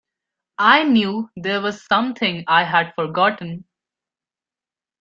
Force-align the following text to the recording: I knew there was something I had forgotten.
I 0.57 0.81
knew 0.81 1.29
there 1.35 1.61
was 1.61 1.85
something 1.85 2.43
I 2.47 2.63
had 2.63 2.91
forgotten. 2.95 3.65